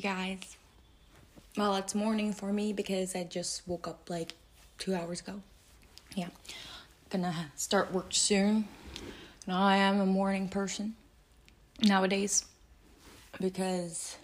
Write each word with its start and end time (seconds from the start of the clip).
you 0.00 0.10
guys. 0.10 0.56
Well, 1.58 1.76
it's 1.76 1.94
morning 1.94 2.32
for 2.32 2.52
me 2.54 2.72
because 2.72 3.14
I 3.14 3.24
just 3.24 3.68
woke 3.68 3.86
up 3.86 4.08
like 4.08 4.32
two 4.78 4.94
hours 4.94 5.20
ago. 5.20 5.42
Yeah. 6.14 6.28
Gonna 7.10 7.52
start 7.56 7.92
work 7.92 8.06
soon. 8.10 8.66
I 9.46 9.76
am 9.76 10.00
a 10.00 10.06
morning 10.06 10.48
person 10.48 10.94
nowadays 11.82 12.46
because, 13.40 14.16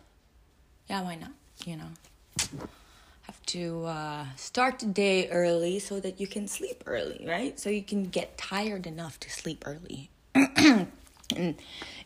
yeah, 0.89 1.03
why 1.03 1.17
not? 1.17 1.33
You 1.67 1.77
know, 1.77 1.91
have 3.23 3.45
to 3.47 3.85
uh, 3.85 4.27
start 4.37 4.79
the 4.79 4.87
day 4.87 5.29
early 5.29 5.79
so 5.79 6.01
that 6.01 6.21
you 6.21 6.27
can 6.27 6.49
sleep 6.49 6.85
early, 6.87 7.23
right? 7.29 7.61
So 7.61 7.69
you 7.69 7.83
can 7.83 8.05
get 8.05 8.39
tired 8.39 8.87
enough 8.87 9.21
to 9.21 9.31
sleep 9.31 9.65
early. 9.67 10.11
And 11.35 11.57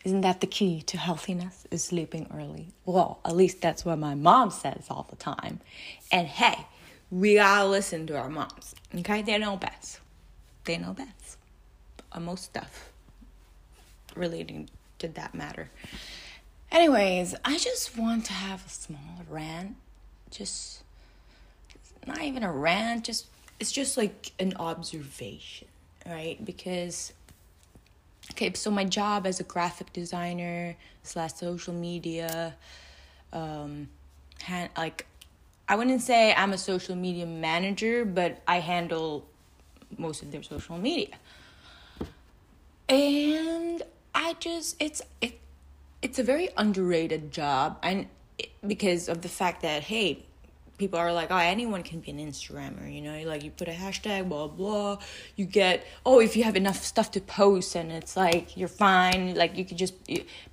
isn't 0.03 0.21
that 0.21 0.41
the 0.41 0.47
key 0.47 0.81
to 0.83 0.97
healthiness? 0.97 1.67
Is 1.71 1.83
sleeping 1.83 2.27
early? 2.33 2.67
Well, 2.85 3.19
at 3.25 3.35
least 3.35 3.61
that's 3.61 3.85
what 3.85 3.99
my 3.99 4.15
mom 4.15 4.51
says 4.51 4.87
all 4.89 5.07
the 5.09 5.15
time. 5.15 5.59
And 6.11 6.27
hey, 6.27 6.65
we 7.09 7.35
gotta 7.35 7.67
listen 7.67 8.07
to 8.07 8.17
our 8.17 8.29
moms. 8.29 8.73
Okay, 8.95 9.21
they 9.21 9.37
know 9.37 9.57
best. 9.57 9.99
They 10.63 10.77
know 10.77 10.93
best 10.93 11.37
on 12.11 12.25
most 12.25 12.43
stuff 12.43 12.91
relating 14.15 14.69
to 14.99 15.07
that 15.09 15.33
matter. 15.33 15.69
Anyways, 16.71 17.35
I 17.43 17.57
just 17.57 17.97
want 17.97 18.25
to 18.25 18.33
have 18.33 18.65
a 18.65 18.69
small 18.69 19.25
rant. 19.29 19.75
Just 20.29 20.83
not 22.07 22.21
even 22.21 22.43
a 22.43 22.51
rant, 22.51 23.05
just 23.05 23.27
it's 23.59 23.71
just 23.71 23.97
like 23.97 24.31
an 24.39 24.53
observation, 24.57 25.67
right? 26.05 26.43
Because 26.43 27.13
okay 28.29 28.51
so 28.53 28.69
my 28.69 28.83
job 28.83 29.25
as 29.25 29.39
a 29.39 29.43
graphic 29.43 29.91
designer 29.93 30.75
slash 31.03 31.33
social 31.33 31.73
media 31.73 32.55
um 33.33 33.89
hand, 34.41 34.69
like 34.77 35.05
i 35.67 35.75
wouldn't 35.75 36.01
say 36.01 36.33
i'm 36.35 36.53
a 36.53 36.57
social 36.57 36.95
media 36.95 37.25
manager 37.25 38.05
but 38.05 38.41
i 38.47 38.59
handle 38.59 39.25
most 39.97 40.21
of 40.21 40.31
their 40.31 40.43
social 40.43 40.77
media. 40.77 41.15
And 42.89 43.81
i 44.13 44.35
just 44.39 44.75
it's 44.79 45.01
it 45.21 45.39
it's 46.01 46.19
a 46.19 46.23
very 46.23 46.49
underrated 46.57 47.31
job 47.31 47.77
and 47.83 48.07
it, 48.37 48.49
because 48.65 49.07
of 49.07 49.21
the 49.21 49.29
fact 49.29 49.61
that 49.61 49.83
hey 49.83 50.25
people 50.81 50.97
are 50.99 51.13
like, 51.13 51.29
oh, 51.29 51.37
anyone 51.37 51.83
can 51.83 51.99
be 51.99 52.09
an 52.09 52.17
Instagrammer, 52.17 52.91
you 52.91 53.01
know, 53.01 53.21
like 53.29 53.43
you 53.43 53.51
put 53.51 53.67
a 53.67 53.71
hashtag, 53.71 54.27
blah, 54.27 54.47
blah. 54.47 54.97
You 55.35 55.45
get, 55.45 55.85
oh, 56.07 56.19
if 56.19 56.35
you 56.35 56.43
have 56.43 56.55
enough 56.55 56.83
stuff 56.83 57.11
to 57.11 57.21
post 57.21 57.75
and 57.75 57.91
it's 57.91 58.17
like, 58.17 58.57
you're 58.57 58.75
fine. 58.89 59.35
Like 59.35 59.55
you 59.55 59.63
could 59.63 59.77
just, 59.77 59.93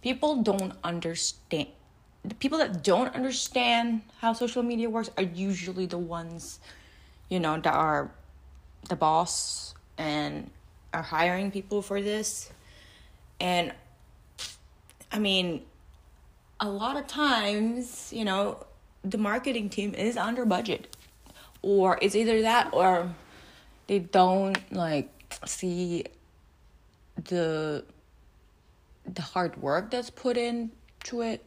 people 0.03 0.43
don't 0.43 0.75
understand. 0.84 1.69
The 2.25 2.34
people 2.34 2.59
that 2.59 2.84
don't 2.84 3.15
understand 3.15 4.03
how 4.19 4.34
social 4.34 4.62
media 4.62 4.91
works 4.91 5.11
are 5.17 5.23
usually 5.23 5.87
the 5.87 5.97
ones, 5.97 6.61
you 7.31 7.41
know, 7.41 7.59
that 7.59 7.73
are 7.73 8.11
the 8.91 8.97
boss 8.97 9.75
and 9.97 10.51
are 10.93 11.03
hiring 11.03 11.51
people 11.51 11.81
for 11.81 12.03
this. 12.03 12.53
And 13.41 13.73
I 15.11 15.19
mean, 15.19 15.62
a 16.61 16.69
lot 16.69 16.99
of 16.99 17.06
times, 17.06 18.12
you 18.12 18.27
know, 18.27 18.67
the 19.04 19.18
marketing 19.18 19.68
team 19.68 19.94
is 19.94 20.16
under 20.16 20.44
budget. 20.44 20.96
Or 21.62 21.98
it's 22.00 22.14
either 22.14 22.42
that 22.42 22.70
or 22.72 23.14
they 23.86 23.98
don't 23.98 24.58
like 24.72 25.10
see 25.44 26.04
the 27.24 27.84
the 29.06 29.22
hard 29.22 29.60
work 29.60 29.91
that's 29.91 30.10
put 30.10 30.37
into 30.37 31.22
it. 31.22 31.44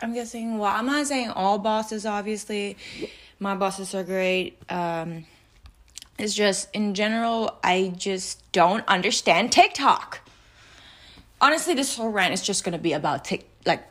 I'm 0.00 0.14
guessing 0.14 0.58
well 0.58 0.72
i'm 0.74 0.86
not 0.86 1.06
saying 1.06 1.30
all 1.30 1.58
bosses 1.58 2.06
obviously. 2.06 2.76
My 3.40 3.54
bosses 3.54 3.94
are 3.94 4.04
great. 4.04 4.58
Um 4.70 5.26
it's 6.18 6.34
just 6.34 6.68
in 6.72 6.94
general 6.94 7.58
i 7.62 7.92
just 7.96 8.50
don't 8.52 8.84
understand 8.88 9.52
tiktok. 9.52 10.20
Honestly 11.40 11.74
this 11.74 11.96
whole 11.96 12.10
rant 12.10 12.32
is 12.32 12.42
just 12.42 12.64
gonna 12.64 12.78
be 12.78 12.92
about 12.92 13.24
tik 13.24 13.48
like 13.66 13.84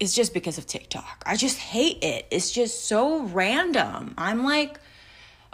it's 0.00 0.14
just 0.14 0.32
because 0.32 0.58
of 0.58 0.66
TikTok. 0.66 1.22
I 1.26 1.36
just 1.36 1.58
hate 1.58 2.02
it. 2.02 2.26
It's 2.30 2.50
just 2.50 2.84
so 2.86 3.22
random. 3.24 4.14
I'm 4.16 4.44
like, 4.44 4.78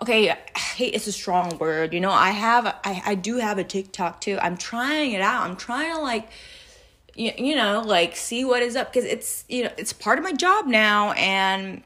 okay, 0.02 0.36
hate 0.56 0.94
is 0.94 1.06
a 1.06 1.12
strong 1.12 1.58
word. 1.58 1.94
You 1.94 2.00
know, 2.00 2.10
I 2.10 2.30
have, 2.30 2.66
I, 2.66 3.02
I 3.06 3.14
do 3.14 3.36
have 3.38 3.58
a 3.58 3.64
TikTok 3.64 4.20
too. 4.20 4.38
I'm 4.42 4.56
trying 4.56 5.12
it 5.12 5.22
out. 5.22 5.48
I'm 5.48 5.56
trying 5.56 5.94
to 5.94 6.00
like, 6.00 6.28
you, 7.14 7.32
you 7.38 7.56
know, 7.56 7.82
like 7.86 8.16
see 8.16 8.44
what 8.44 8.62
is 8.62 8.76
up 8.76 8.92
because 8.92 9.08
it's, 9.08 9.44
you 9.48 9.64
know, 9.64 9.70
it's 9.78 9.92
part 9.92 10.18
of 10.18 10.24
my 10.24 10.32
job 10.32 10.66
now. 10.66 11.12
And 11.12 11.82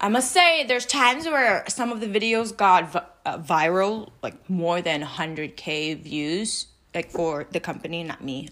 I 0.00 0.08
must 0.08 0.32
say, 0.32 0.64
there's 0.64 0.86
times 0.86 1.26
where 1.26 1.64
some 1.68 1.92
of 1.92 2.00
the 2.00 2.06
videos 2.06 2.56
got 2.56 3.14
uh, 3.24 3.38
viral, 3.38 4.10
like 4.22 4.50
more 4.50 4.82
than 4.82 5.02
100K 5.02 6.02
views, 6.02 6.66
like 6.94 7.10
for 7.10 7.46
the 7.52 7.60
company, 7.60 8.02
not 8.02 8.24
me 8.24 8.48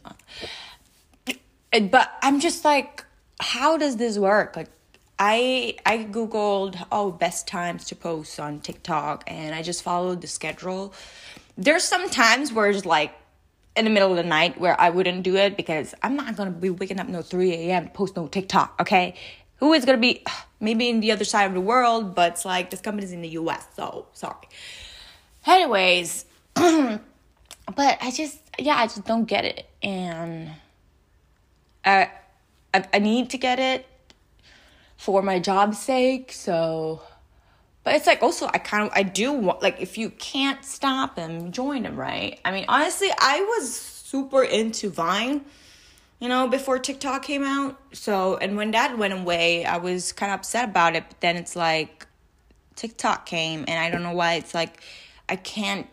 but 1.80 2.12
I'm 2.22 2.40
just 2.40 2.64
like, 2.64 3.04
how 3.40 3.76
does 3.76 3.96
this 3.96 4.18
work? 4.18 4.56
Like, 4.56 4.68
I 5.18 5.76
I 5.86 5.98
googled 5.98 6.84
oh 6.90 7.12
best 7.12 7.46
times 7.46 7.84
to 7.86 7.96
post 7.96 8.40
on 8.40 8.60
TikTok, 8.60 9.24
and 9.26 9.54
I 9.54 9.62
just 9.62 9.82
followed 9.82 10.20
the 10.20 10.26
schedule. 10.26 10.92
There's 11.56 11.84
some 11.84 12.10
times 12.10 12.52
where 12.52 12.68
it's 12.68 12.84
like 12.84 13.14
in 13.76 13.84
the 13.84 13.90
middle 13.90 14.10
of 14.10 14.16
the 14.16 14.24
night 14.24 14.58
where 14.60 14.80
I 14.80 14.90
wouldn't 14.90 15.22
do 15.22 15.36
it 15.36 15.56
because 15.56 15.94
I'm 16.02 16.16
not 16.16 16.36
gonna 16.36 16.50
be 16.50 16.70
waking 16.70 16.98
up 16.98 17.08
no 17.08 17.22
3 17.22 17.52
a.m. 17.52 17.84
to 17.84 17.90
post 17.90 18.16
no 18.16 18.26
TikTok. 18.26 18.74
Okay, 18.80 19.14
who 19.56 19.72
is 19.72 19.84
gonna 19.84 19.98
be 19.98 20.24
maybe 20.60 20.88
in 20.88 21.00
the 21.00 21.12
other 21.12 21.24
side 21.24 21.44
of 21.44 21.54
the 21.54 21.60
world, 21.60 22.14
but 22.14 22.32
it's 22.32 22.44
like 22.44 22.70
this 22.70 22.80
company's 22.80 23.12
in 23.12 23.22
the 23.22 23.28
U.S. 23.30 23.66
So 23.76 24.06
sorry. 24.14 24.48
Anyways, 25.46 26.24
but 26.54 27.00
I 27.76 28.10
just 28.12 28.40
yeah 28.58 28.76
I 28.76 28.86
just 28.86 29.04
don't 29.04 29.26
get 29.26 29.44
it 29.44 29.68
and 29.82 30.50
I, 31.84 32.10
I, 32.92 32.98
need 32.98 33.30
to 33.30 33.38
get 33.38 33.58
it 33.58 33.86
for 34.96 35.22
my 35.22 35.38
job's 35.38 35.78
sake. 35.78 36.32
So, 36.32 37.02
but 37.82 37.94
it's 37.94 38.06
like 38.06 38.22
also 38.22 38.46
I 38.46 38.58
kind 38.58 38.86
of 38.86 38.92
I 38.94 39.02
do 39.02 39.32
want 39.32 39.62
like 39.62 39.80
if 39.80 39.98
you 39.98 40.10
can't 40.10 40.64
stop 40.64 41.16
them, 41.16 41.52
join 41.52 41.82
them, 41.82 41.96
right? 41.96 42.40
I 42.44 42.52
mean, 42.52 42.64
honestly, 42.68 43.08
I 43.18 43.40
was 43.42 43.74
super 43.74 44.42
into 44.42 44.90
Vine, 44.90 45.44
you 46.20 46.28
know, 46.28 46.48
before 46.48 46.78
TikTok 46.78 47.22
came 47.22 47.44
out. 47.44 47.78
So, 47.92 48.36
and 48.36 48.56
when 48.56 48.70
that 48.72 48.96
went 48.96 49.12
away, 49.12 49.64
I 49.64 49.76
was 49.76 50.12
kind 50.12 50.32
of 50.32 50.40
upset 50.40 50.68
about 50.68 50.96
it. 50.96 51.04
But 51.08 51.20
then 51.20 51.36
it's 51.36 51.54
like 51.54 52.06
TikTok 52.76 53.26
came, 53.26 53.64
and 53.68 53.78
I 53.78 53.90
don't 53.90 54.02
know 54.02 54.14
why 54.14 54.34
it's 54.34 54.54
like 54.54 54.80
I 55.28 55.36
can't 55.36 55.86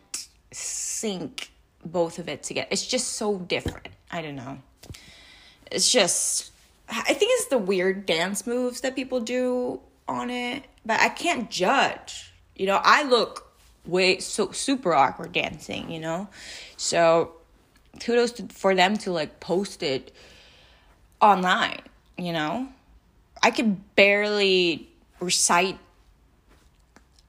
sync 0.51 1.51
both 1.83 2.19
of 2.19 2.29
it 2.29 2.43
together. 2.43 2.67
It's 2.71 2.87
just 2.87 3.09
so 3.09 3.37
different. 3.37 3.89
I 4.09 4.21
don't 4.21 4.35
know 4.35 4.59
it's 5.71 5.89
just 5.89 6.51
I 6.91 7.13
think 7.13 7.31
it's 7.35 7.47
the 7.47 7.57
weird 7.57 8.05
dance 8.05 8.45
moves 8.45 8.81
that 8.81 8.95
people 8.95 9.21
do 9.21 9.79
on 10.07 10.29
it, 10.29 10.65
but 10.85 10.99
I 10.99 11.07
can't 11.07 11.49
judge. 11.49 12.33
You 12.55 12.67
know, 12.67 12.81
I 12.83 13.03
look 13.03 13.53
way 13.85 14.19
so 14.19 14.51
super 14.51 14.93
awkward 14.93 15.31
dancing, 15.31 15.89
you 15.89 15.99
know? 15.99 16.27
So 16.75 17.31
kudos 18.01 18.33
to, 18.33 18.47
for 18.49 18.75
them 18.75 18.97
to 18.97 19.11
like 19.11 19.39
post 19.39 19.83
it 19.83 20.13
online, 21.21 21.81
you 22.17 22.33
know? 22.33 22.67
I 23.41 23.51
could 23.51 23.95
barely 23.95 24.89
recite 25.21 25.79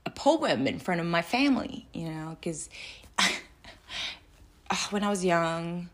a 0.05 0.11
poem 0.11 0.67
in 0.67 0.81
front 0.81 1.00
of 1.00 1.06
my 1.06 1.23
family, 1.23 1.87
you 1.94 2.09
know, 2.09 2.37
cuz 2.43 2.69
when 4.91 5.05
I 5.05 5.09
was 5.09 5.25
young, 5.25 5.89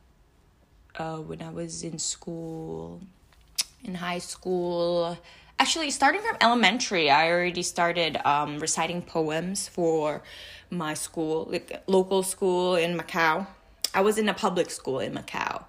uh, 0.98 1.16
when 1.18 1.40
I 1.40 1.50
was 1.50 1.82
in 1.82 1.98
school, 1.98 3.00
in 3.84 3.94
high 3.94 4.18
school. 4.18 5.16
Actually, 5.58 5.90
starting 5.90 6.20
from 6.20 6.36
elementary, 6.40 7.10
I 7.10 7.30
already 7.30 7.62
started 7.62 8.18
um, 8.24 8.58
reciting 8.58 9.02
poems 9.02 9.68
for 9.68 10.22
my 10.70 10.94
school, 10.94 11.48
like 11.50 11.82
local 11.86 12.22
school 12.22 12.76
in 12.76 12.98
Macau. 12.98 13.46
I 13.94 14.02
was 14.02 14.18
in 14.18 14.28
a 14.28 14.34
public 14.34 14.70
school 14.70 15.00
in 15.00 15.14
Macau, 15.14 15.64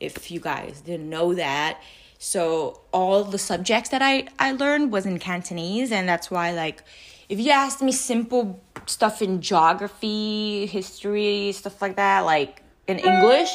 if 0.00 0.30
you 0.30 0.40
guys 0.40 0.80
didn't 0.82 1.10
know 1.10 1.34
that. 1.34 1.80
So 2.18 2.80
all 2.92 3.24
the 3.24 3.38
subjects 3.38 3.90
that 3.90 4.00
I, 4.00 4.28
I 4.38 4.52
learned 4.52 4.92
was 4.92 5.04
in 5.04 5.18
Cantonese, 5.18 5.92
and 5.92 6.08
that's 6.08 6.30
why 6.30 6.52
like 6.52 6.82
if 7.28 7.40
you 7.40 7.50
asked 7.50 7.82
me 7.82 7.92
simple 7.92 8.60
stuff 8.86 9.20
in 9.20 9.42
geography, 9.42 10.66
history, 10.66 11.52
stuff 11.52 11.82
like 11.82 11.96
that, 11.96 12.20
like 12.20 12.62
in 12.86 12.98
English, 12.98 13.50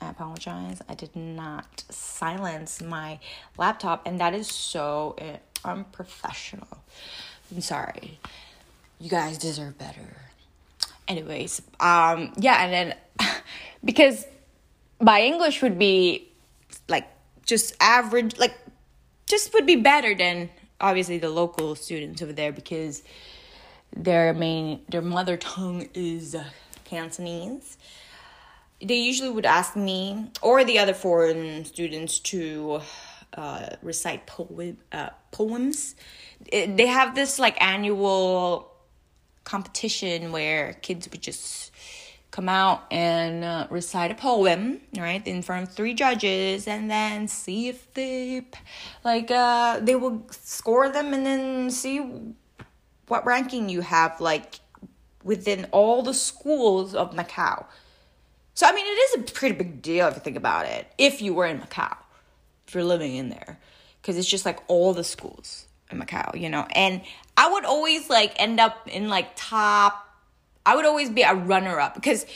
I 0.00 0.10
apologize. 0.10 0.80
I 0.88 0.94
did 0.94 1.14
not 1.14 1.84
silence 1.90 2.80
my 2.80 3.18
laptop, 3.58 4.06
and 4.06 4.20
that 4.20 4.34
is 4.34 4.48
so 4.48 5.16
unprofessional. 5.64 6.82
I'm 7.50 7.60
sorry. 7.60 8.18
You 8.98 9.10
guys 9.10 9.38
deserve 9.38 9.78
better. 9.78 10.16
Anyways, 11.08 11.62
um, 11.80 12.32
yeah, 12.36 12.64
and 12.64 12.72
then 12.72 12.94
because 13.84 14.26
my 15.00 15.22
English 15.22 15.62
would 15.62 15.78
be 15.78 16.28
like 16.88 17.08
just 17.44 17.74
average, 17.80 18.38
like, 18.38 18.56
just 19.26 19.52
would 19.54 19.66
be 19.66 19.76
better 19.76 20.14
than 20.14 20.50
obviously 20.80 21.18
the 21.18 21.28
local 21.28 21.74
students 21.74 22.22
over 22.22 22.32
there 22.32 22.52
because 22.52 23.02
their 23.96 24.32
main, 24.32 24.82
their 24.88 25.02
mother 25.02 25.36
tongue 25.36 25.88
is 25.94 26.36
Cantonese. 26.84 27.76
They 28.82 28.96
usually 28.96 29.30
would 29.30 29.46
ask 29.46 29.76
me 29.76 30.30
or 30.42 30.64
the 30.64 30.78
other 30.78 30.94
foreign 30.94 31.64
students 31.64 32.18
to 32.20 32.80
uh, 33.34 33.70
recite 33.82 34.26
poem, 34.26 34.78
uh, 34.92 35.10
poems. 35.30 35.94
They 36.50 36.86
have 36.86 37.14
this 37.14 37.38
like 37.38 37.60
annual 37.62 38.72
competition 39.44 40.32
where 40.32 40.74
kids 40.74 41.08
would 41.10 41.20
just 41.20 41.72
come 42.30 42.48
out 42.48 42.84
and 42.90 43.44
uh, 43.44 43.66
recite 43.70 44.10
a 44.10 44.14
poem 44.14 44.80
right 44.96 45.26
in 45.26 45.42
front 45.42 45.68
of 45.68 45.74
three 45.74 45.94
judges 45.94 46.68
and 46.68 46.88
then 46.88 47.26
see 47.26 47.68
if 47.68 47.92
they 47.94 48.46
like 49.04 49.30
uh 49.32 49.80
they 49.80 49.96
will 49.96 50.24
score 50.30 50.88
them 50.88 51.12
and 51.12 51.26
then 51.26 51.70
see 51.70 51.98
what 53.08 53.26
ranking 53.26 53.68
you 53.68 53.80
have 53.80 54.20
like 54.20 54.60
within 55.24 55.66
all 55.72 56.02
the 56.02 56.14
schools 56.14 56.94
of 56.94 57.12
Macau. 57.14 57.64
So 58.60 58.66
I 58.66 58.72
mean 58.72 58.84
it 58.84 58.90
is 58.90 59.14
a 59.14 59.32
pretty 59.32 59.54
big 59.54 59.80
deal 59.80 60.06
if 60.08 60.16
you 60.16 60.20
think 60.20 60.36
about 60.36 60.66
it. 60.66 60.86
If 60.98 61.22
you 61.22 61.32
were 61.32 61.46
in 61.46 61.60
Macau, 61.60 61.96
if 62.68 62.74
you're 62.74 62.84
living 62.84 63.16
in 63.16 63.30
there 63.30 63.58
because 64.02 64.18
it's 64.18 64.28
just 64.28 64.44
like 64.44 64.58
all 64.68 64.92
the 64.92 65.02
schools 65.02 65.66
in 65.90 65.98
Macau, 65.98 66.38
you 66.38 66.50
know. 66.50 66.66
And 66.72 67.00
I 67.38 67.50
would 67.50 67.64
always 67.64 68.10
like 68.10 68.34
end 68.36 68.60
up 68.60 68.86
in 68.86 69.08
like 69.08 69.30
top 69.34 70.06
I 70.66 70.76
would 70.76 70.84
always 70.84 71.08
be 71.08 71.22
a 71.22 71.34
runner 71.34 71.80
up 71.80 71.94
because 71.94 72.26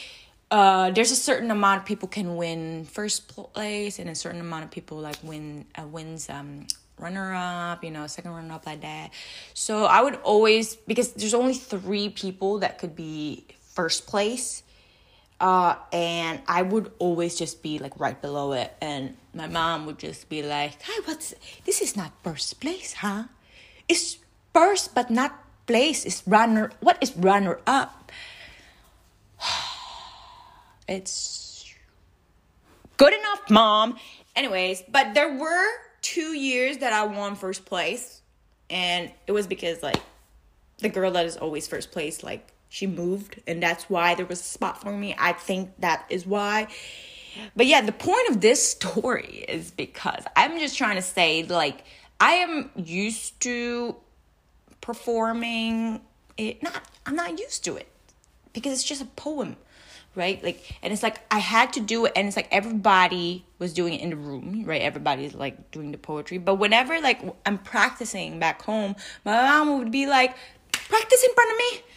uh, 0.51 0.93
there's 0.93 1.11
a 1.11 1.17
certain 1.17 1.51
amount 1.51 1.83
of 1.83 1.87
people 1.87 2.09
can 2.09 2.37
win 2.37 2.87
first 2.87 3.29
place 3.29 3.99
and 3.99 4.09
a 4.09 4.15
certain 4.15 4.41
amount 4.41 4.65
of 4.65 4.71
people 4.71 4.97
like 4.97 5.19
win 5.23 5.67
uh, 5.79 5.87
wins 5.87 6.31
um, 6.31 6.67
runner 6.99 7.35
up, 7.35 7.85
you 7.85 7.91
know, 7.91 8.07
second 8.07 8.31
runner 8.31 8.55
up 8.55 8.65
like 8.65 8.81
that. 8.81 9.11
So 9.53 9.85
I 9.85 10.01
would 10.01 10.15
always 10.23 10.75
because 10.75 11.13
there's 11.13 11.35
only 11.35 11.53
3 11.53 12.09
people 12.09 12.61
that 12.61 12.79
could 12.79 12.97
be 12.97 13.45
first 13.75 14.07
place. 14.07 14.63
Uh, 15.41 15.77
and 15.93 16.41
I 16.47 16.63
would 16.63 16.93
always 16.99 17.35
just 17.35 17.63
be 17.63 17.79
like 17.79 17.99
right 17.99 18.21
below 18.21 18.53
it, 18.53 18.73
and 18.81 19.17
my 19.35 19.49
mom 19.49 19.85
would 19.87 19.99
just 19.99 20.29
be 20.29 20.43
like, 20.43 20.81
"Hi, 20.83 21.03
what's 21.05 21.35
this? 21.65 21.83
Is 21.83 21.97
not 21.97 22.13
first 22.23 22.61
place, 22.61 22.95
huh? 22.95 23.25
It's 23.89 24.19
first, 24.53 24.95
but 24.95 25.11
not 25.11 25.45
place. 25.67 26.05
It's 26.05 26.23
runner. 26.27 26.71
What 26.81 26.99
is 27.01 27.17
runner 27.17 27.59
up? 27.67 28.13
it's 30.89 31.75
good 32.97 33.13
enough, 33.13 33.51
mom. 33.51 33.99
Anyways, 34.37 34.83
but 34.89 35.15
there 35.15 35.35
were 35.35 35.67
two 36.01 36.33
years 36.37 36.79
that 36.79 36.93
I 36.93 37.05
won 37.05 37.35
first 37.35 37.65
place, 37.65 38.21
and 38.71 39.11
it 39.27 39.33
was 39.33 39.47
because 39.47 39.83
like 39.83 40.01
the 40.79 40.89
girl 40.89 41.11
that 41.13 41.27
is 41.27 41.37
always 41.37 41.67
first 41.67 41.93
place, 41.93 42.23
like 42.23 42.47
she 42.75 42.89
moved, 42.89 43.41
and 43.47 43.63
that's 43.63 43.89
why 43.89 44.17
there 44.17 44.27
was 44.27 44.41
a 44.41 44.43
spot 44.43 44.81
for 44.81 44.91
me. 44.91 45.15
I 45.17 45.33
think 45.33 45.71
that 45.79 46.07
is 46.11 46.27
why. 46.27 46.67
But 47.55 47.67
yeah, 47.67 47.81
the 47.83 47.93
point 47.93 48.29
of 48.31 48.41
this 48.41 48.69
story 48.69 49.45
is 49.49 49.71
because 49.71 50.25
I'm 50.35 50.59
just 50.59 50.77
trying 50.77 50.97
to 50.97 51.03
say, 51.03 51.45
like, 51.45 51.85
I 52.19 52.33
am 52.33 52.71
used 52.75 53.39
to 53.43 53.95
performing 54.81 56.01
it. 56.37 56.65
Not, 56.65 56.83
I'm 57.07 57.15
not 57.15 57.39
used 57.39 57.63
to 57.67 57.77
it 57.77 57.87
because 58.53 58.73
it's 58.73 58.83
just 58.83 59.01
a 59.01 59.07
poem 59.07 59.57
right 60.17 60.45
like 60.45 60.79
and 60.81 60.93
it's 60.93 61.03
like 61.03 61.21
i 61.33 61.41
had 61.41 61.73
to 61.73 61.81
do 61.81 62.05
it 62.05 62.13
and 62.15 62.29
it's 62.29 62.37
like 62.37 62.47
everybody 62.53 63.45
was 63.59 63.73
doing 63.73 63.95
it 63.95 64.01
in 64.01 64.11
the 64.11 64.17
room 64.17 64.63
right 64.65 64.81
everybody's 64.81 65.35
like 65.35 65.73
doing 65.73 65.91
the 65.91 65.99
poetry 65.99 66.39
but 66.39 66.55
whenever 66.55 67.01
like 67.01 67.21
i'm 67.47 67.59
practicing 67.59 68.39
back 68.39 68.63
home 68.63 68.95
my 69.25 69.33
mom 69.33 69.77
would 69.77 69.91
be 69.91 70.07
like 70.07 70.37
practice 70.71 71.25
in 71.25 71.35
front 71.35 71.51
of 71.51 71.57
me 71.57 71.94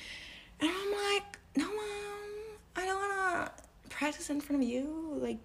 and 0.59 0.69
i'm 0.69 0.91
like 1.13 1.39
no 1.55 1.65
mom 1.65 2.29
i 2.75 2.85
don't 2.85 2.97
want 2.97 3.45
to 3.45 3.89
practice 3.89 4.29
in 4.29 4.41
front 4.41 4.61
of 4.61 4.67
you 4.67 5.17
like 5.21 5.37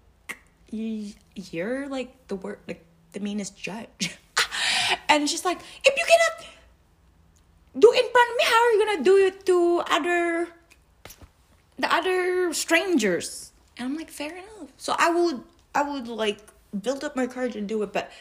you, 0.69 1.13
you're 1.35 1.87
like 1.87 2.27
the 2.27 2.35
word 2.35 2.59
like 2.67 2.83
the 3.11 3.19
meanest 3.19 3.55
judge 3.55 4.17
and 5.09 5.29
she's 5.29 5.45
like 5.45 5.59
if 5.83 5.93
you 5.97 6.05
cannot 6.05 6.49
do 7.79 7.91
it 7.91 8.05
in 8.05 8.11
front 8.11 8.31
of 8.31 8.37
me 8.37 8.43
how 8.45 8.61
are 8.61 8.71
you 8.71 8.85
gonna 8.85 9.03
do 9.03 9.17
it 9.17 9.45
to 9.45 9.83
other 9.89 10.47
the 11.79 11.93
other 11.93 12.53
strangers. 12.53 13.51
And 13.77 13.89
I'm 13.89 13.95
like, 13.95 14.09
fair 14.09 14.31
enough. 14.31 14.71
So 14.77 14.95
I 14.97 15.09
would 15.11 15.43
I 15.73 15.81
would 15.83 16.07
like 16.07 16.39
build 16.81 17.03
up 17.03 17.15
my 17.15 17.27
courage 17.27 17.55
and 17.55 17.67
do 17.67 17.81
it, 17.83 17.93
but 17.93 18.11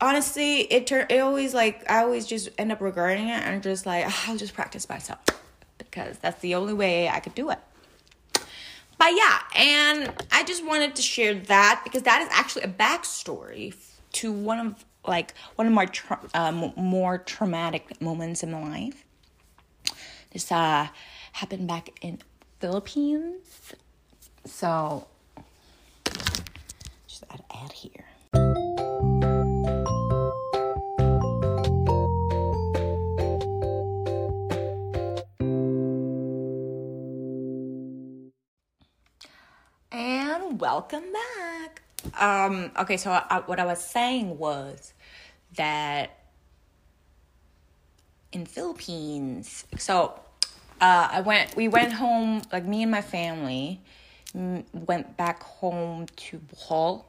honestly, 0.00 0.60
it 0.60 0.86
turned 0.86 1.10
it 1.10 1.18
always 1.18 1.54
like 1.54 1.88
I 1.90 2.02
always 2.02 2.26
just 2.26 2.48
end 2.58 2.72
up 2.72 2.80
regarding 2.80 3.28
it 3.28 3.42
and 3.42 3.62
just 3.62 3.86
like 3.86 4.06
I'll 4.28 4.36
just 4.36 4.54
practice 4.54 4.88
myself 4.88 5.20
because 5.90 6.18
that's 6.18 6.40
the 6.40 6.54
only 6.54 6.72
way 6.72 7.08
I 7.08 7.20
could 7.20 7.34
do 7.34 7.50
it. 7.50 7.58
But 8.98 9.14
yeah, 9.16 9.38
and 9.56 10.12
I 10.30 10.44
just 10.44 10.64
wanted 10.64 10.94
to 10.96 11.02
share 11.02 11.34
that 11.34 11.80
because 11.84 12.02
that 12.02 12.20
is 12.22 12.28
actually 12.30 12.62
a 12.62 12.68
backstory 12.68 13.74
to 14.12 14.30
one 14.30 14.58
of 14.58 14.84
like 15.06 15.32
one 15.56 15.66
of 15.66 15.72
my 15.72 15.86
tra- 15.86 16.20
um, 16.34 16.72
more 16.76 17.18
traumatic 17.18 18.00
moments 18.00 18.42
in 18.42 18.50
my 18.52 18.62
life. 18.62 19.04
This 20.32 20.52
uh 20.52 20.88
happened 21.32 21.66
back 21.66 21.98
in 22.02 22.18
Philippines. 22.60 23.72
So 24.44 25.06
just 27.06 27.24
add 27.30 27.42
add 27.50 27.72
here. 27.72 28.04
Welcome 40.72 41.12
back. 41.12 41.82
Um, 42.20 42.70
okay, 42.78 42.96
so 42.96 43.10
I, 43.10 43.42
what 43.46 43.58
I 43.58 43.64
was 43.64 43.84
saying 43.84 44.38
was 44.38 44.94
that 45.56 46.16
in 48.30 48.46
Philippines, 48.46 49.64
so 49.76 50.20
uh, 50.80 51.08
I 51.10 51.22
went. 51.22 51.56
We 51.56 51.66
went 51.66 51.92
home. 51.92 52.42
Like 52.52 52.64
me 52.66 52.82
and 52.82 52.90
my 52.90 53.02
family 53.02 53.80
went 54.32 55.16
back 55.16 55.42
home 55.42 56.06
to 56.14 56.38
Bohol 56.38 57.04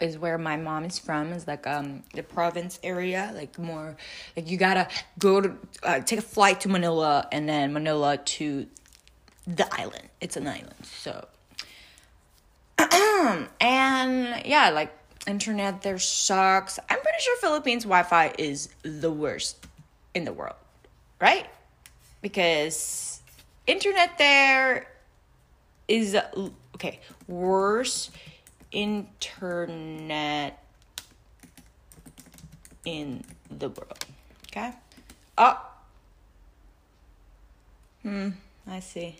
is 0.00 0.16
where 0.16 0.38
my 0.38 0.56
mom 0.56 0.86
is 0.86 0.98
from 0.98 1.32
is 1.32 1.46
like 1.46 1.66
um 1.66 2.02
the 2.14 2.22
province 2.22 2.80
area 2.82 3.30
like 3.36 3.58
more 3.58 3.94
like 4.34 4.48
you 4.50 4.56
gotta 4.56 4.88
go 5.18 5.40
to 5.40 5.54
uh, 5.82 6.00
take 6.00 6.18
a 6.18 6.22
flight 6.22 6.62
to 6.62 6.68
manila 6.68 7.28
and 7.30 7.46
then 7.46 7.74
manila 7.74 8.16
to 8.16 8.66
the 9.46 9.68
island 9.78 10.08
it's 10.20 10.36
an 10.36 10.48
island 10.48 10.74
so 10.82 11.28
and 13.60 14.42
yeah 14.46 14.70
like 14.70 14.92
internet 15.26 15.82
there 15.82 15.98
sucks. 15.98 16.78
I'm 16.78 17.00
pretty 17.00 17.18
sure 17.20 17.36
philippines 17.38 17.84
wi-fi 17.84 18.34
is 18.38 18.68
the 18.82 19.10
worst 19.10 19.66
in 20.14 20.24
the 20.24 20.32
world 20.32 20.56
right? 21.20 21.46
Because 22.20 23.22
internet 23.66 24.18
there 24.18 24.88
is 25.86 26.16
okay 26.74 27.00
worse 27.28 28.10
internet 28.72 30.58
in 32.84 33.22
the 33.50 33.68
world 33.68 34.04
okay? 34.48 34.72
Oh. 35.38 35.60
Hmm 38.02 38.30
i 38.66 38.80
see 38.80 39.16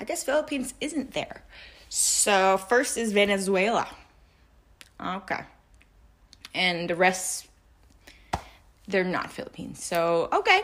i 0.00 0.04
guess 0.04 0.24
philippines 0.24 0.74
isn't 0.80 1.12
there. 1.12 1.44
So 1.88 2.56
first 2.56 2.96
is 2.96 3.12
venezuela. 3.12 3.88
Okay. 5.00 5.40
And 6.54 6.88
the 6.90 6.96
rest 6.96 7.48
they're 8.88 9.04
not 9.04 9.30
philippines. 9.32 9.84
So 9.84 10.28
okay. 10.32 10.62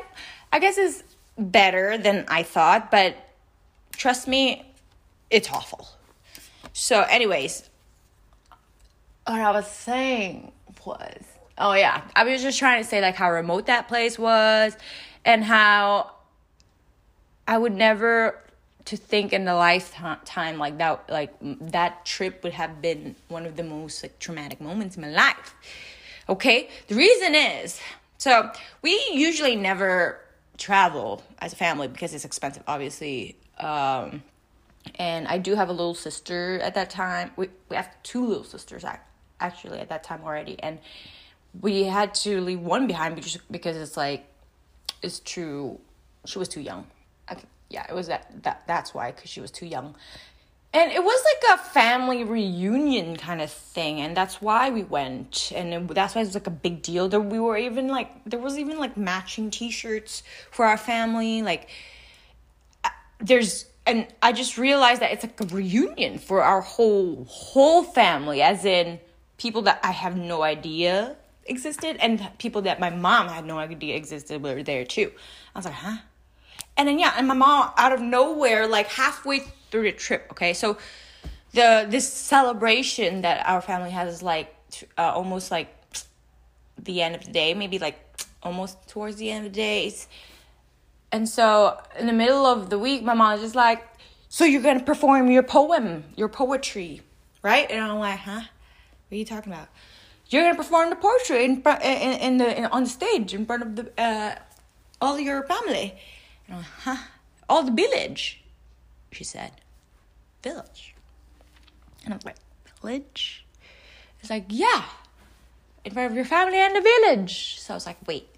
I 0.53 0.59
guess 0.59 0.79
is 0.79 1.03
better 1.39 1.99
than 1.99 2.25
I 2.29 2.43
thought, 2.43 2.91
but 2.91 3.17
trust 3.93 4.29
me, 4.29 4.65
it's 5.31 5.51
awful. 5.51 5.89
So, 6.73 7.03
anyways, 7.03 7.69
what 9.27 9.41
I 9.41 9.51
was 9.51 9.67
saying 9.67 10.53
was, 10.85 11.25
oh 11.59 11.73
yeah, 11.73 12.03
I 12.15 12.25
was 12.25 12.43
just 12.43 12.59
trying 12.59 12.83
to 12.83 12.89
say 12.89 13.01
like 13.01 13.17
how 13.17 13.31
remote 13.31 13.67
that 13.67 13.89
place 13.89 14.19
was 14.19 14.77
and 15.25 15.43
how 15.43 16.13
I 17.49 17.59
would 17.59 17.75
never 17.75 18.41
to 18.87 18.97
think 18.97 19.33
in 19.33 19.45
the 19.45 19.55
lifetime 19.55 20.59
like 20.59 20.79
that 20.79 21.05
like 21.11 21.35
that 21.43 22.05
trip 22.05 22.43
would 22.43 22.53
have 22.53 22.81
been 22.81 23.17
one 23.29 23.45
of 23.45 23.57
the 23.57 23.65
most 23.65 24.03
like 24.03 24.19
traumatic 24.19 24.61
moments 24.61 24.97
in 24.97 25.03
my 25.03 25.11
life. 25.11 25.55
Okay? 26.29 26.69
The 26.89 26.95
reason 26.95 27.35
is 27.35 27.81
so 28.19 28.51
we 28.83 29.01
usually 29.13 29.57
never 29.57 30.21
travel 30.59 31.23
as 31.39 31.53
a 31.53 31.57
family 31.57 31.89
because 31.89 32.15
it's 32.15 32.25
expensive, 32.25 32.63
obviously. 32.67 33.37
Um, 33.59 34.23
and 34.95 35.27
I 35.29 35.39
do 35.39 35.55
have 35.55 35.69
a 35.69 35.73
little 35.73 35.95
sister 35.95 36.61
at 36.61 36.75
that 36.75 36.91
time. 36.91 37.33
We 37.37 37.49
we 37.69 37.77
have 37.77 37.91
two 38.03 38.25
little 38.25 38.45
sisters 38.45 38.85
actually 39.41 39.81
at 39.81 39.89
that 39.89 40.05
time 40.05 40.21
already, 40.25 40.61
and 40.63 40.79
we 41.61 41.85
had 41.85 42.15
to 42.15 42.41
leave 42.41 42.61
one 42.61 42.87
behind 42.87 43.17
because 43.17 43.39
because 43.51 43.77
it's 43.77 43.97
like 43.97 44.27
it's 45.03 45.21
true. 45.21 45.81
She 46.25 46.39
was 46.39 46.49
too 46.49 46.61
young. 46.61 46.87
Yeah, 47.69 47.85
it 47.89 47.95
was 47.95 48.07
that 48.09 48.43
that 48.43 48.63
that's 48.67 48.95
why 48.95 49.13
because 49.13 49.31
she 49.31 49.41
was 49.41 49.51
too 49.51 49.67
young. 49.67 49.95
And 50.73 50.93
it 50.93 51.03
was 51.03 51.25
like 51.25 51.59
a 51.59 51.63
family 51.63 52.23
reunion 52.23 53.17
kind 53.17 53.41
of 53.41 53.51
thing, 53.51 54.01
and 54.01 54.17
that's 54.17 54.43
why 54.43 54.69
we 54.71 54.83
went, 54.83 55.51
and 55.55 55.73
it, 55.73 55.95
that's 55.95 56.15
why 56.15 56.21
it 56.21 56.27
was 56.27 56.35
like 56.35 56.47
a 56.47 56.51
big 56.51 56.83
deal. 56.83 57.09
That 57.09 57.21
we 57.21 57.39
were 57.41 57.57
even 57.57 57.89
like 57.89 58.11
there 58.25 58.41
was 58.41 58.59
even 58.59 58.79
like 58.79 58.97
matching 58.97 59.51
T-shirts 59.51 60.23
for 60.51 60.67
our 60.67 60.77
family. 60.77 61.43
Like, 61.43 61.71
uh, 62.85 62.91
there's 63.21 63.67
and 63.87 64.07
I 64.21 64.33
just 64.33 64.59
realized 64.59 65.01
that 65.01 65.13
it's 65.13 65.23
like 65.23 65.41
a 65.41 65.47
reunion 65.47 66.19
for 66.19 66.43
our 66.43 66.61
whole 66.61 67.25
whole 67.29 67.83
family, 67.83 68.43
as 68.43 68.65
in 68.65 69.01
people 69.39 69.63
that 69.63 69.81
I 69.83 69.93
have 69.93 70.17
no 70.17 70.43
idea 70.43 71.17
existed 71.47 71.97
and 72.01 72.29
people 72.39 72.63
that 72.63 72.81
my 72.81 72.91
mom 72.91 73.29
had 73.29 73.45
no 73.47 73.59
idea 73.59 73.97
existed 73.97 74.43
were 74.43 74.63
there 74.63 74.85
too. 74.85 75.13
I 75.55 75.59
was 75.59 75.65
like, 75.65 75.75
huh? 75.75 75.99
And 76.77 76.89
then 76.89 76.99
yeah, 76.99 77.15
and 77.17 77.27
my 77.27 77.35
mom 77.35 77.71
out 77.77 77.93
of 77.93 78.01
nowhere, 78.01 78.67
like 78.67 78.89
halfway 78.89 79.41
through 79.71 79.85
the 79.85 79.93
trip, 79.93 80.29
okay, 80.33 80.53
so 80.53 80.77
the 81.53 81.87
this 81.89 82.11
celebration 82.11 83.23
that 83.23 83.47
our 83.47 83.61
family 83.61 83.91
has 83.91 84.15
is 84.15 84.23
like 84.23 84.55
uh, 84.99 85.13
almost 85.15 85.51
like 85.51 85.75
the 86.79 87.03
end 87.03 87.15
of 87.15 87.25
the 87.25 87.33
day, 87.33 87.55
maybe 87.55 87.79
like 87.79 87.99
almost 88.43 88.89
towards 88.89 89.17
the 89.17 89.31
end 89.31 89.47
of 89.47 89.53
the 89.53 89.57
days. 89.57 90.07
And 91.13 91.29
so 91.29 91.81
in 91.99 92.07
the 92.07 92.13
middle 92.13 92.45
of 92.45 92.69
the 92.69 92.79
week, 92.79 93.03
my 93.03 93.15
mom 93.15 93.33
was 93.33 93.41
just 93.41 93.55
like, 93.55 93.87
So 94.29 94.45
you're 94.45 94.63
gonna 94.63 94.83
perform 94.83 95.31
your 95.31 95.43
poem, 95.43 96.05
your 96.17 96.29
poetry, 96.29 97.01
right? 97.43 97.71
And 97.71 97.81
I'm 97.83 97.99
like, 97.99 98.19
huh? 98.19 98.43
What 99.09 99.15
are 99.15 99.17
you 99.17 99.25
talking 99.25 99.53
about? 99.53 99.69
You're 100.29 100.43
gonna 100.43 100.57
perform 100.57 100.91
the 100.91 100.97
poetry 100.97 101.45
in 101.45 101.63
in, 101.83 102.13
in 102.21 102.37
the 102.39 102.59
in, 102.59 102.67
on 102.67 102.85
the 102.85 102.91
stage 102.91 103.33
in 103.33 103.47
front 103.47 103.63
of 103.63 103.77
the 103.77 104.03
uh, 104.03 104.35
all 105.01 105.19
your 105.19 105.45
family. 105.45 105.95
And 106.49 106.59
like, 106.59 106.67
huh? 106.67 106.97
All 107.49 107.63
the 107.63 107.73
village, 107.73 108.43
she 109.13 109.25
said. 109.25 109.53
Village. 110.43 110.95
And 112.05 112.15
I 112.15 112.17
was 112.17 112.25
like, 112.25 112.37
village? 112.81 113.45
It's 114.21 114.31
like, 114.31 114.47
yeah, 114.49 114.85
in 115.85 115.93
front 115.93 116.11
of 116.11 116.17
your 116.17 116.25
family 116.25 116.59
and 116.59 116.75
the 116.75 116.81
village. 116.81 117.61
So 117.61 117.75
I 117.75 117.77
was 117.77 117.87
like, 117.87 117.99
wait, 118.07 118.29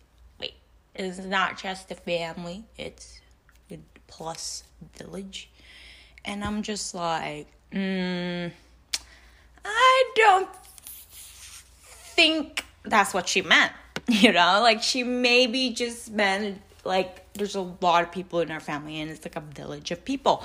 wait. 0.40 0.54
It's 0.94 1.18
not 1.18 1.60
just 1.60 1.88
the 1.88 1.94
family, 1.94 2.64
it's 2.76 3.18
plus 4.08 4.64
village. 4.96 5.48
And 6.24 6.42
I'm 6.42 6.62
just 6.62 6.94
like, 6.94 7.46
mm, 7.72 8.50
I 9.64 10.12
don't 10.16 10.48
think 10.60 12.64
that's 12.82 13.14
what 13.14 13.28
she 13.28 13.42
meant. 13.42 13.72
You 14.10 14.32
know, 14.32 14.60
like 14.62 14.82
she 14.82 15.02
maybe 15.02 15.68
just 15.68 16.10
meant 16.10 16.62
like 16.82 17.27
there's 17.38 17.54
a 17.54 17.74
lot 17.80 18.02
of 18.02 18.12
people 18.12 18.40
in 18.40 18.50
our 18.50 18.60
family 18.60 19.00
and 19.00 19.10
it's 19.10 19.24
like 19.24 19.36
a 19.36 19.40
village 19.40 19.90
of 19.90 20.04
people. 20.04 20.44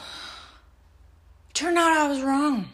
Turned 1.54 1.78
out 1.78 1.92
I 1.92 2.08
was 2.08 2.22
wrong. 2.22 2.70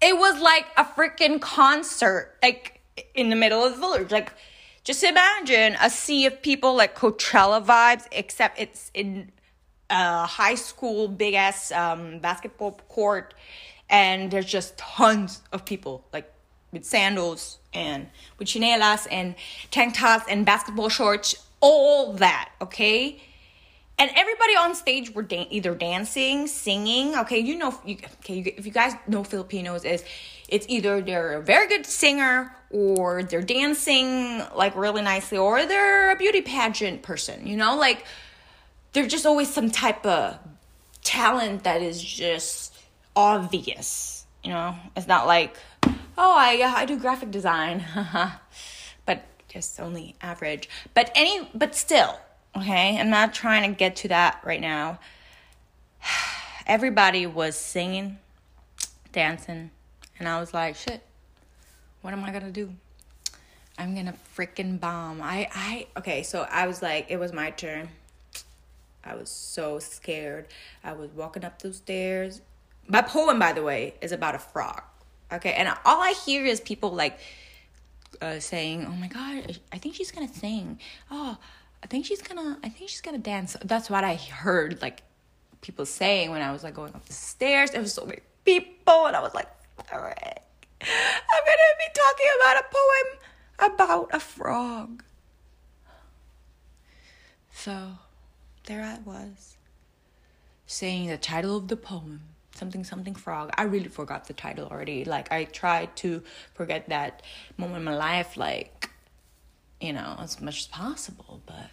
It 0.00 0.16
was 0.16 0.40
like 0.40 0.66
a 0.76 0.84
freaking 0.84 1.40
concert, 1.40 2.36
like 2.42 2.80
in 3.14 3.30
the 3.30 3.36
middle 3.36 3.64
of 3.64 3.74
the 3.74 3.80
village. 3.80 4.10
Like, 4.10 4.32
just 4.84 5.02
imagine 5.02 5.76
a 5.82 5.90
sea 5.90 6.26
of 6.26 6.40
people 6.42 6.74
like 6.76 6.96
Coachella 6.96 7.64
vibes, 7.64 8.06
except 8.12 8.60
it's 8.60 8.90
in 8.94 9.32
a 9.90 10.26
high 10.26 10.54
school, 10.54 11.08
big 11.08 11.34
ass 11.34 11.72
um, 11.72 12.18
basketball 12.20 12.72
court, 12.88 13.34
and 13.90 14.30
there's 14.30 14.46
just 14.46 14.76
tons 14.78 15.42
of 15.52 15.64
people 15.64 16.04
like 16.12 16.32
with 16.72 16.84
sandals 16.84 17.58
and 17.72 18.08
with 18.38 18.48
chinelas 18.48 19.06
and 19.10 19.34
tank 19.70 19.94
tops 19.94 20.24
and 20.28 20.44
basketball 20.44 20.88
shorts, 20.88 21.34
all 21.60 22.12
that, 22.14 22.50
okay? 22.60 23.20
And 23.98 24.10
everybody 24.14 24.56
on 24.56 24.74
stage 24.74 25.14
were 25.14 25.26
either 25.30 25.74
dancing, 25.74 26.46
singing. 26.48 27.16
Okay, 27.16 27.38
you 27.38 27.56
know, 27.56 27.78
you, 27.84 27.96
okay, 28.20 28.38
you, 28.38 28.52
if 28.56 28.66
you 28.66 28.72
guys 28.72 28.92
know 29.08 29.24
Filipinos, 29.24 29.84
is 29.84 30.04
it's 30.48 30.66
either 30.68 31.00
they're 31.00 31.38
a 31.38 31.42
very 31.42 31.66
good 31.66 31.86
singer 31.86 32.54
or 32.70 33.22
they're 33.22 33.40
dancing 33.40 34.42
like 34.54 34.76
really 34.76 35.02
nicely, 35.02 35.38
or 35.38 35.64
they're 35.64 36.10
a 36.10 36.16
beauty 36.16 36.42
pageant 36.42 37.02
person. 37.02 37.46
You 37.46 37.56
know, 37.56 37.76
like 37.76 38.04
there's 38.92 39.08
just 39.08 39.24
always 39.24 39.52
some 39.52 39.70
type 39.70 40.04
of 40.04 40.38
talent 41.02 41.64
that 41.64 41.80
is 41.80 42.02
just 42.02 42.74
obvious. 43.14 44.26
You 44.44 44.50
know, 44.50 44.76
it's 44.94 45.08
not 45.08 45.26
like 45.26 45.56
oh, 46.18 46.34
I 46.36 46.60
uh, 46.62 46.74
I 46.76 46.84
do 46.86 46.98
graphic 46.98 47.30
design, 47.30 47.84
but 49.06 49.24
just 49.48 49.80
only 49.80 50.16
average. 50.20 50.68
But 50.94 51.10
any, 51.14 51.48
but 51.54 51.74
still, 51.74 52.18
okay. 52.56 52.98
I'm 52.98 53.10
not 53.10 53.34
trying 53.34 53.70
to 53.70 53.76
get 53.76 53.96
to 53.96 54.08
that 54.08 54.40
right 54.44 54.60
now. 54.60 54.98
Everybody 56.66 57.26
was 57.26 57.56
singing, 57.56 58.18
dancing, 59.12 59.70
and 60.18 60.28
I 60.28 60.40
was 60.40 60.52
like, 60.52 60.76
shit. 60.76 61.02
What 62.02 62.12
am 62.12 62.24
I 62.24 62.30
gonna 62.30 62.50
do? 62.50 62.72
I'm 63.78 63.94
gonna 63.94 64.14
freaking 64.36 64.78
bomb. 64.78 65.20
I 65.20 65.48
I 65.54 65.86
okay. 65.98 66.22
So 66.22 66.46
I 66.50 66.66
was 66.66 66.82
like, 66.82 67.06
it 67.10 67.18
was 67.18 67.32
my 67.32 67.50
turn. 67.50 67.88
I 69.04 69.14
was 69.14 69.28
so 69.28 69.78
scared. 69.78 70.46
I 70.82 70.92
was 70.92 71.10
walking 71.10 71.44
up 71.44 71.62
those 71.62 71.76
stairs. 71.76 72.40
My 72.88 73.02
poem, 73.02 73.38
by 73.38 73.52
the 73.52 73.62
way, 73.62 73.94
is 74.00 74.12
about 74.12 74.34
a 74.34 74.38
frog. 74.38 74.82
Okay, 75.32 75.52
and 75.54 75.68
all 75.84 76.00
I 76.00 76.12
hear 76.24 76.44
is 76.44 76.60
people 76.60 76.90
like 76.90 77.18
uh, 78.20 78.38
saying, 78.40 78.86
"Oh 78.86 78.94
my 78.94 79.08
god, 79.08 79.58
I 79.72 79.78
think 79.78 79.94
she's 79.94 80.10
gonna 80.10 80.32
sing." 80.32 80.78
Oh, 81.10 81.36
I 81.86 81.88
think 81.88 82.04
she's 82.04 82.20
gonna. 82.20 82.58
I 82.64 82.68
think 82.68 82.90
she's 82.90 83.00
gonna 83.00 83.16
dance. 83.16 83.56
That's 83.64 83.88
what 83.88 84.02
I 84.02 84.16
heard 84.16 84.82
like 84.82 85.04
people 85.60 85.86
saying 85.86 86.32
when 86.32 86.42
I 86.42 86.50
was 86.50 86.64
like 86.64 86.74
going 86.74 86.92
up 86.92 87.04
the 87.04 87.12
stairs. 87.12 87.70
There 87.70 87.80
was 87.80 87.94
so 87.94 88.04
many 88.04 88.22
people, 88.44 89.06
and 89.06 89.14
I 89.14 89.20
was 89.20 89.32
like, 89.34 89.46
"All 89.92 90.00
right, 90.00 90.40
I'm 90.80 91.44
gonna 91.46 91.76
be 91.78 91.88
talking 91.94 92.26
about 92.40 92.56
a 92.56 92.64
poem 92.74 93.72
about 93.72 94.08
a 94.12 94.18
frog." 94.18 95.04
So, 97.52 97.98
there 98.64 98.82
I 98.82 98.98
was, 99.04 99.56
saying 100.66 101.06
the 101.06 101.16
title 101.16 101.56
of 101.56 101.68
the 101.68 101.76
poem 101.76 102.22
something 102.52 102.84
something 102.84 103.14
frog 103.14 103.50
i 103.58 103.64
really 103.64 103.88
forgot 103.88 104.26
the 104.26 104.32
title 104.32 104.66
already 104.68 105.04
like 105.04 105.30
i 105.30 105.44
tried 105.44 105.94
to 105.94 106.22
forget 106.54 106.88
that 106.88 107.22
moment 107.58 107.76
in 107.76 107.84
my 107.84 107.94
life 107.94 108.34
like 108.38 108.75
you 109.80 109.92
know 109.92 110.16
as 110.20 110.40
much 110.40 110.60
as 110.60 110.66
possible 110.66 111.40
but 111.46 111.70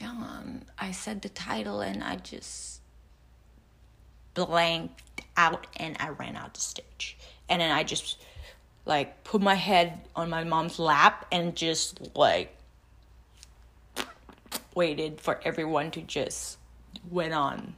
yeah 0.00 0.10
um, 0.10 0.62
i 0.78 0.90
said 0.90 1.22
the 1.22 1.28
title 1.28 1.80
and 1.80 2.02
i 2.02 2.16
just 2.16 2.80
blanked 4.34 5.22
out 5.36 5.66
and 5.76 5.96
i 6.00 6.08
ran 6.08 6.36
out 6.36 6.54
the 6.54 6.60
stage. 6.60 7.16
And 7.48 7.60
then 7.60 7.70
i 7.70 7.82
just 7.82 8.18
like 8.86 9.24
put 9.24 9.40
my 9.40 9.54
head 9.54 10.00
on 10.16 10.30
my 10.30 10.44
mom's 10.44 10.78
lap 10.78 11.26
and 11.30 11.54
just 11.56 12.14
like 12.16 12.54
waited 14.74 15.20
for 15.20 15.40
everyone 15.44 15.90
to 15.92 16.00
just 16.02 16.58
went 17.10 17.34
on. 17.34 17.74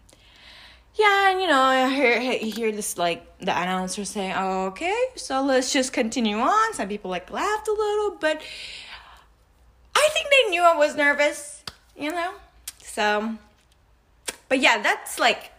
Yeah, 0.95 1.31
and 1.31 1.40
you 1.40 1.49
know, 1.49 1.61
I 1.61 1.88
hear, 1.88 2.21
hear 2.38 2.71
this 2.71 2.99
like 2.99 3.38
the 3.38 3.50
announcer 3.50 4.04
saying, 4.04 4.35
oh, 4.37 4.66
"Okay, 4.66 5.04
so 5.16 5.42
let's 5.42 5.73
just 5.73 5.92
continue 5.92 6.37
on." 6.37 6.75
Some 6.75 6.88
people 6.88 7.11
like 7.11 7.31
laughed 7.31 7.66
a 7.66 7.73
little, 7.73 8.19
but 8.21 8.42
I 10.04 10.09
think 10.12 10.28
they 10.30 10.50
knew 10.50 10.62
I 10.62 10.76
was 10.76 10.97
nervous, 10.97 11.62
you 11.97 12.11
know. 12.11 12.35
So, 12.82 13.37
but 14.49 14.61
yeah, 14.61 14.82
that's 14.82 15.18
like 15.18 15.52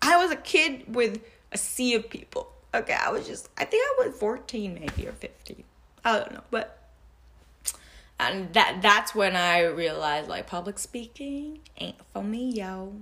I 0.00 0.16
was 0.16 0.30
a 0.30 0.36
kid 0.36 0.94
with 0.94 1.20
a 1.50 1.58
sea 1.58 1.94
of 1.94 2.08
people. 2.08 2.52
Okay, 2.74 2.94
I 2.94 3.10
was 3.10 3.26
just 3.26 3.48
I 3.58 3.64
think 3.64 3.84
I 3.84 4.06
was 4.06 4.16
fourteen, 4.16 4.74
maybe 4.74 5.06
or 5.06 5.12
fifteen. 5.12 5.64
I 6.04 6.18
don't 6.18 6.32
know, 6.32 6.44
but 6.50 6.78
and 8.18 8.52
that 8.54 8.80
that's 8.82 9.14
when 9.14 9.36
I 9.36 9.64
realized 9.64 10.28
like 10.28 10.46
public 10.46 10.78
speaking 10.78 11.58
ain't 11.78 11.96
for 12.12 12.22
me, 12.22 12.50
yo 12.50 12.94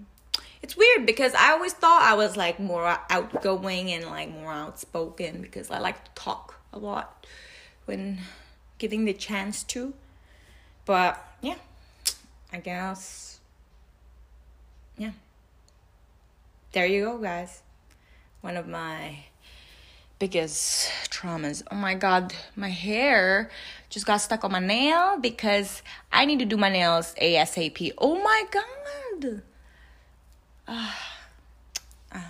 it's 0.63 0.77
weird 0.77 1.07
because 1.07 1.35
I 1.35 1.53
always 1.53 1.73
thought 1.73 2.03
I 2.03 2.15
was 2.15 2.37
like 2.37 2.61
more 2.61 2.99
outgoing 3.09 3.91
and 3.91 4.05
like 4.07 4.31
more 4.31 4.53
outspoken 4.53 5.41
because 5.41 5.71
I 5.71 5.79
like 5.79 6.05
to 6.05 6.11
talk 6.15 6.61
a 6.73 6.79
lot 6.79 7.27
when 7.87 8.19
giving 8.79 9.05
the 9.05 9.15
chance 9.15 9.63
to. 9.65 9.95
But 10.91 11.25
yeah, 11.41 11.55
I 12.53 12.59
guess. 12.59 13.39
Yeah. 14.99 15.13
There 16.73 16.85
you 16.85 17.05
go, 17.05 17.19
guys. 17.19 17.63
One 18.41 18.57
of 18.57 18.67
my 18.67 19.19
biggest 20.19 20.91
traumas. 21.09 21.63
Oh 21.71 21.77
my 21.77 21.95
god, 21.95 22.35
my 22.57 22.71
hair 22.71 23.51
just 23.89 24.05
got 24.05 24.17
stuck 24.17 24.43
on 24.43 24.51
my 24.51 24.59
nail 24.59 25.17
because 25.21 25.83
I 26.11 26.25
need 26.25 26.41
to 26.41 26.45
do 26.45 26.57
my 26.57 26.71
nails 26.71 27.15
ASAP. 27.23 27.93
Oh 27.97 28.21
my 28.21 28.43
god. 28.51 29.43
Uh, 30.67 30.93
I'm 32.11 32.23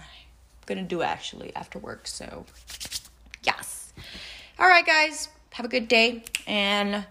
gonna 0.67 0.83
do 0.83 1.00
actually 1.00 1.57
after 1.57 1.79
work. 1.79 2.07
So, 2.07 2.45
yes. 3.43 3.95
All 4.59 4.69
right, 4.69 4.85
guys. 4.85 5.31
Have 5.52 5.64
a 5.64 5.71
good 5.71 5.88
day 5.88 6.25
and 6.47 7.07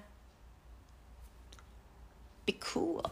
be 2.50 2.58
cool. 2.60 3.06